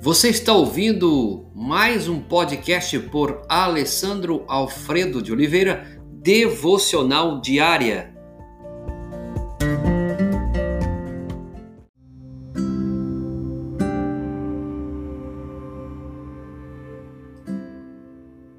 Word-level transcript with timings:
Você 0.00 0.28
está 0.28 0.52
ouvindo 0.52 1.50
mais 1.52 2.06
um 2.06 2.20
podcast 2.20 2.96
por 3.10 3.42
Alessandro 3.48 4.44
Alfredo 4.46 5.20
de 5.20 5.32
Oliveira, 5.32 6.00
Devocional 6.22 7.40
Diária. 7.40 8.14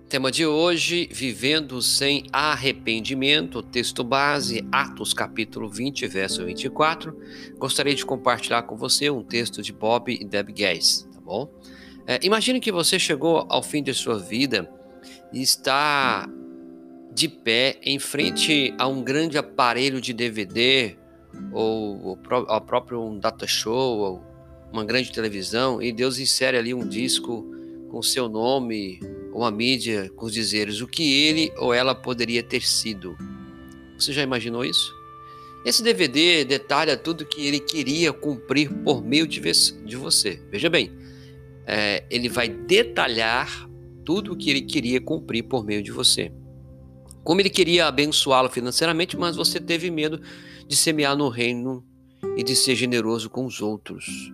Tema 0.09 0.29
de 0.29 0.45
hoje: 0.45 1.07
Vivendo 1.09 1.81
sem 1.81 2.25
arrependimento, 2.33 3.63
texto 3.63 4.03
base, 4.03 4.67
Atos 4.69 5.13
capítulo 5.13 5.69
20, 5.69 6.05
verso 6.05 6.43
24. 6.45 7.17
Gostaria 7.57 7.95
de 7.95 8.05
compartilhar 8.05 8.63
com 8.63 8.75
você 8.75 9.09
um 9.09 9.23
texto 9.23 9.61
de 9.61 9.71
Bob 9.71 10.11
e 10.11 10.25
Deb 10.25 10.49
tá 10.49 11.08
bom? 11.29 11.47
É, 12.07 12.19
imagine 12.23 12.59
que 12.59 12.71
você 12.71 12.97
chegou 12.97 13.45
ao 13.49 13.61
fim 13.61 13.83
de 13.83 13.93
sua 13.93 14.17
vida 14.17 14.67
e 15.31 15.43
está 15.43 16.27
de 17.13 17.27
pé 17.27 17.79
em 17.83 17.99
frente 17.99 18.73
a 18.79 18.87
um 18.87 19.03
grande 19.03 19.37
aparelho 19.37 20.01
de 20.01 20.11
DVD 20.11 20.97
ou 21.53 22.17
ao 22.47 22.61
próprio 22.61 22.99
um 22.99 23.19
data 23.19 23.45
show 23.45 23.99
ou 23.99 24.23
uma 24.73 24.83
grande 24.83 25.11
televisão 25.11 25.79
e 25.79 25.91
Deus 25.91 26.17
insere 26.17 26.57
ali 26.57 26.73
um 26.73 26.87
disco 26.87 27.45
com 27.91 28.01
seu 28.01 28.27
nome 28.27 28.99
ou 29.31 29.43
a 29.43 29.51
mídia 29.51 30.09
com 30.15 30.25
os 30.25 30.33
dizeres 30.33 30.81
o 30.81 30.87
que 30.87 31.13
ele 31.13 31.51
ou 31.57 31.73
ela 31.73 31.93
poderia 31.93 32.41
ter 32.41 32.63
sido. 32.63 33.15
Você 33.99 34.11
já 34.13 34.23
imaginou 34.23 34.65
isso? 34.65 34.97
Esse 35.63 35.83
DVD 35.83 36.43
detalha 36.45 36.97
tudo 36.97 37.25
que 37.25 37.45
ele 37.45 37.59
queria 37.59 38.13
cumprir 38.13 38.71
por 38.83 39.03
meio 39.03 39.27
de, 39.27 39.39
de 39.39 39.95
você. 39.95 40.41
Veja 40.49 40.69
bem, 40.69 40.91
é, 41.69 42.05
ele 42.09 42.27
vai 42.27 42.49
detalhar 42.49 43.69
tudo 44.03 44.33
o 44.33 44.35
que 44.35 44.49
ele 44.49 44.61
queria 44.61 44.99
cumprir 44.99 45.43
por 45.43 45.63
meio 45.63 45.83
de 45.83 45.91
você. 45.91 46.31
Como 47.23 47.39
ele 47.39 47.49
queria 47.49 47.85
abençoá-lo 47.85 48.49
financeiramente, 48.49 49.15
mas 49.15 49.35
você 49.35 49.59
teve 49.59 49.91
medo 49.91 50.19
de 50.67 50.75
semear 50.75 51.15
no 51.15 51.29
reino 51.29 51.85
e 52.35 52.43
de 52.43 52.55
ser 52.55 52.75
generoso 52.75 53.29
com 53.29 53.45
os 53.45 53.61
outros 53.61 54.31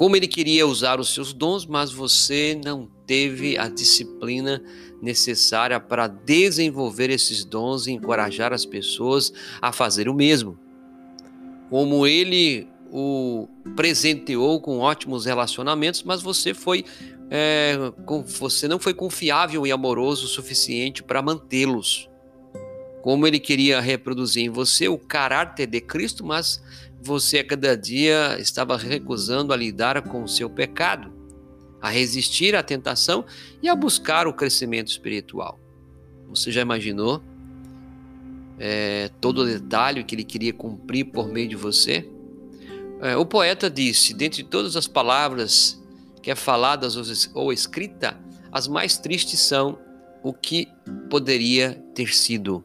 como 0.00 0.16
ele 0.16 0.26
queria 0.26 0.66
usar 0.66 0.98
os 0.98 1.12
seus 1.12 1.34
dons, 1.34 1.66
mas 1.66 1.92
você 1.92 2.58
não 2.64 2.88
teve 3.06 3.58
a 3.58 3.68
disciplina 3.68 4.62
necessária 5.02 5.78
para 5.78 6.06
desenvolver 6.06 7.10
esses 7.10 7.44
dons 7.44 7.86
e 7.86 7.92
encorajar 7.92 8.50
as 8.50 8.64
pessoas 8.64 9.30
a 9.60 9.72
fazer 9.72 10.08
o 10.08 10.14
mesmo. 10.14 10.58
Como 11.68 12.06
ele 12.06 12.66
o 12.92 13.48
presenteou 13.76 14.60
com 14.60 14.78
ótimos 14.78 15.24
relacionamentos, 15.24 16.02
mas 16.02 16.20
você 16.20 16.52
foi 16.52 16.84
é, 17.30 17.76
você 18.26 18.66
não 18.66 18.78
foi 18.78 18.92
confiável 18.92 19.64
e 19.66 19.70
amoroso 19.70 20.26
o 20.26 20.28
suficiente 20.28 21.02
para 21.02 21.22
mantê-los. 21.22 22.08
Como 23.02 23.26
ele 23.26 23.38
queria 23.38 23.80
reproduzir 23.80 24.44
em 24.44 24.50
você 24.50 24.88
o 24.88 24.98
caráter 24.98 25.66
de 25.66 25.80
Cristo, 25.80 26.26
mas 26.26 26.60
você 27.00 27.38
a 27.38 27.44
cada 27.44 27.76
dia 27.76 28.36
estava 28.38 28.76
recusando 28.76 29.52
a 29.52 29.56
lidar 29.56 30.02
com 30.02 30.24
o 30.24 30.28
seu 30.28 30.50
pecado, 30.50 31.10
a 31.80 31.88
resistir 31.88 32.54
à 32.54 32.62
tentação 32.62 33.24
e 33.62 33.68
a 33.68 33.76
buscar 33.76 34.26
o 34.26 34.34
crescimento 34.34 34.88
espiritual. 34.88 35.58
Você 36.28 36.52
já 36.52 36.60
imaginou 36.60 37.22
é, 38.58 39.08
todo 39.20 39.38
o 39.42 39.46
detalhe 39.46 40.04
que 40.04 40.14
ele 40.14 40.24
queria 40.24 40.52
cumprir 40.52 41.04
por 41.04 41.28
meio 41.28 41.48
de 41.48 41.56
você? 41.56 42.06
É, 43.00 43.16
o 43.16 43.24
poeta 43.24 43.70
disse: 43.70 44.14
dentre 44.14 44.42
todas 44.42 44.76
as 44.76 44.86
palavras 44.86 45.80
que 46.22 46.30
é 46.30 46.34
faladas 46.34 46.96
ou 47.34 47.52
escrita, 47.52 48.18
as 48.52 48.68
mais 48.68 48.98
tristes 48.98 49.40
são 49.40 49.78
o 50.22 50.32
que 50.32 50.68
poderia 51.08 51.82
ter 51.94 52.14
sido. 52.14 52.64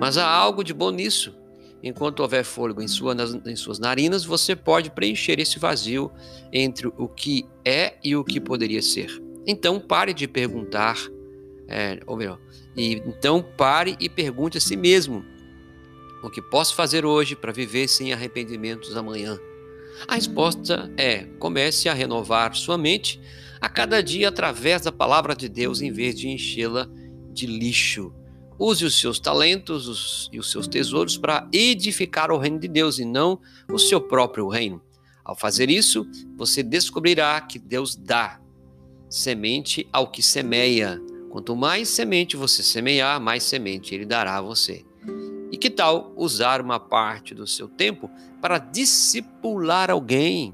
Mas 0.00 0.18
há 0.18 0.26
algo 0.26 0.64
de 0.64 0.74
bom 0.74 0.90
nisso. 0.90 1.36
Enquanto 1.82 2.20
houver 2.20 2.44
fôlego 2.44 2.80
em, 2.80 2.86
sua, 2.86 3.14
em 3.44 3.56
suas 3.56 3.78
narinas, 3.78 4.24
você 4.24 4.54
pode 4.54 4.90
preencher 4.90 5.40
esse 5.40 5.58
vazio 5.58 6.12
entre 6.52 6.86
o 6.86 7.08
que 7.08 7.44
é 7.64 7.94
e 8.04 8.14
o 8.14 8.24
que 8.24 8.40
poderia 8.40 8.80
ser. 8.80 9.10
Então 9.44 9.80
pare 9.80 10.14
de 10.14 10.28
perguntar, 10.28 10.96
é, 11.68 11.98
ou 12.06 12.16
melhor, 12.16 12.38
e, 12.76 13.02
então 13.06 13.42
pare 13.56 13.96
e 13.98 14.08
pergunte 14.08 14.58
a 14.58 14.60
si 14.60 14.76
mesmo: 14.76 15.24
o 16.22 16.30
que 16.30 16.40
posso 16.40 16.74
fazer 16.74 17.04
hoje 17.04 17.34
para 17.34 17.52
viver 17.52 17.88
sem 17.88 18.12
arrependimentos 18.12 18.96
amanhã? 18.96 19.38
A 20.08 20.14
resposta 20.14 20.92
é: 20.96 21.24
comece 21.38 21.88
a 21.88 21.94
renovar 21.94 22.54
sua 22.54 22.76
mente 22.76 23.20
a 23.60 23.68
cada 23.68 24.02
dia 24.02 24.28
através 24.28 24.82
da 24.82 24.92
palavra 24.92 25.34
de 25.34 25.48
Deus 25.48 25.80
em 25.80 25.92
vez 25.92 26.14
de 26.14 26.28
enchê-la 26.28 26.88
de 27.32 27.46
lixo. 27.46 28.12
Use 28.58 28.84
os 28.84 28.98
seus 28.98 29.18
talentos 29.18 29.88
os, 29.88 30.30
e 30.32 30.38
os 30.38 30.50
seus 30.50 30.68
tesouros 30.68 31.16
para 31.16 31.48
edificar 31.52 32.30
o 32.30 32.38
reino 32.38 32.58
de 32.58 32.68
Deus 32.68 32.98
e 32.98 33.04
não 33.04 33.40
o 33.70 33.78
seu 33.78 34.00
próprio 34.00 34.48
reino. 34.48 34.82
Ao 35.24 35.36
fazer 35.36 35.70
isso, 35.70 36.06
você 36.36 36.62
descobrirá 36.62 37.40
que 37.40 37.58
Deus 37.58 37.94
dá 37.94 38.40
semente 39.08 39.88
ao 39.92 40.10
que 40.10 40.22
semeia. 40.22 41.00
Quanto 41.30 41.54
mais 41.54 41.88
semente 41.88 42.36
você 42.36 42.62
semear, 42.62 43.20
mais 43.20 43.42
semente 43.42 43.94
ele 43.94 44.04
dará 44.04 44.38
a 44.38 44.42
você. 44.42 44.84
Que 45.62 45.70
tal 45.70 46.12
usar 46.16 46.60
uma 46.60 46.80
parte 46.80 47.36
do 47.36 47.46
seu 47.46 47.68
tempo 47.68 48.10
para 48.40 48.58
discipular 48.58 49.92
alguém, 49.92 50.52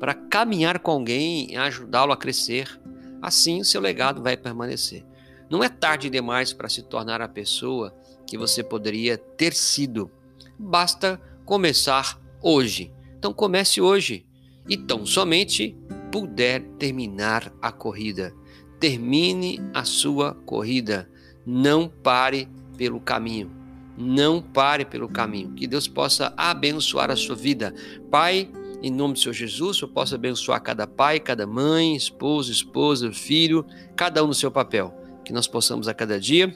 para 0.00 0.14
caminhar 0.14 0.80
com 0.80 0.90
alguém 0.90 1.52
e 1.52 1.56
ajudá-lo 1.56 2.10
a 2.10 2.16
crescer? 2.16 2.80
Assim, 3.22 3.60
o 3.60 3.64
seu 3.64 3.80
legado 3.80 4.20
vai 4.20 4.36
permanecer. 4.36 5.06
Não 5.48 5.62
é 5.62 5.68
tarde 5.68 6.10
demais 6.10 6.52
para 6.52 6.68
se 6.68 6.82
tornar 6.82 7.22
a 7.22 7.28
pessoa 7.28 7.94
que 8.26 8.36
você 8.36 8.64
poderia 8.64 9.16
ter 9.16 9.54
sido. 9.54 10.10
Basta 10.58 11.20
começar 11.44 12.20
hoje. 12.42 12.92
Então 13.16 13.32
comece 13.32 13.80
hoje 13.80 14.26
e 14.68 14.76
tão 14.76 15.06
somente 15.06 15.78
puder 16.10 16.62
terminar 16.80 17.54
a 17.62 17.70
corrida. 17.70 18.34
Termine 18.80 19.60
a 19.72 19.84
sua 19.84 20.34
corrida. 20.34 21.08
Não 21.46 21.88
pare 21.88 22.48
pelo 22.76 22.98
caminho. 22.98 23.61
Não 23.96 24.40
pare 24.40 24.84
pelo 24.84 25.08
caminho. 25.08 25.52
Que 25.52 25.66
Deus 25.66 25.86
possa 25.86 26.32
abençoar 26.36 27.10
a 27.10 27.16
sua 27.16 27.36
vida. 27.36 27.74
Pai, 28.10 28.50
em 28.82 28.90
nome 28.90 29.14
do 29.14 29.20
Senhor 29.20 29.34
Jesus, 29.34 29.80
eu 29.80 29.88
possa 29.88 30.14
abençoar 30.14 30.62
cada 30.62 30.86
pai, 30.86 31.20
cada 31.20 31.46
mãe, 31.46 31.94
esposo, 31.94 32.50
esposa, 32.50 33.12
filho, 33.12 33.64
cada 33.94 34.24
um 34.24 34.28
no 34.28 34.34
seu 34.34 34.50
papel 34.50 34.98
que 35.24 35.32
nós 35.32 35.46
possamos 35.46 35.88
a 35.88 35.94
cada 35.94 36.18
dia 36.18 36.54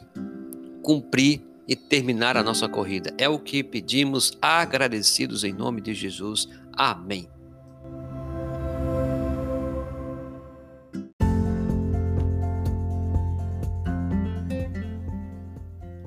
cumprir 0.83 1.43
e 1.67 1.75
terminar 1.75 2.37
a 2.37 2.43
nossa 2.45 2.69
corrida. 2.69 3.13
É 3.19 3.29
o 3.29 3.41
que 3.41 3.65
pedimos, 3.65 4.39
agradecidos 4.41 5.43
em 5.43 5.53
nome 5.53 5.81
de 5.81 5.93
Jesus. 5.93 6.49
Amém. 6.73 7.36